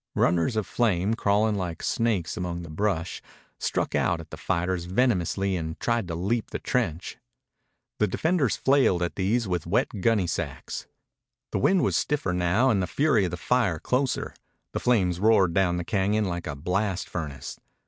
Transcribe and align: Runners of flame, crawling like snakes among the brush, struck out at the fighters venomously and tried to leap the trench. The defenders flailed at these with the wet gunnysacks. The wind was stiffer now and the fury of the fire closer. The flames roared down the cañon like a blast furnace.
Runners 0.15 0.55
of 0.55 0.65
flame, 0.65 1.13
crawling 1.13 1.53
like 1.53 1.83
snakes 1.83 2.35
among 2.35 2.63
the 2.63 2.71
brush, 2.71 3.21
struck 3.59 3.93
out 3.93 4.19
at 4.19 4.31
the 4.31 4.35
fighters 4.35 4.85
venomously 4.85 5.55
and 5.55 5.79
tried 5.79 6.07
to 6.07 6.15
leap 6.15 6.49
the 6.49 6.57
trench. 6.57 7.19
The 7.99 8.07
defenders 8.07 8.55
flailed 8.57 9.03
at 9.03 9.15
these 9.15 9.47
with 9.47 9.61
the 9.61 9.69
wet 9.69 9.89
gunnysacks. 10.01 10.87
The 11.51 11.59
wind 11.59 11.83
was 11.83 11.95
stiffer 11.95 12.33
now 12.33 12.71
and 12.71 12.81
the 12.81 12.87
fury 12.87 13.25
of 13.25 13.29
the 13.31 13.37
fire 13.37 13.77
closer. 13.77 14.33
The 14.73 14.79
flames 14.79 15.19
roared 15.19 15.53
down 15.53 15.77
the 15.77 15.85
cañon 15.85 16.25
like 16.25 16.47
a 16.47 16.55
blast 16.55 17.07
furnace. 17.07 17.59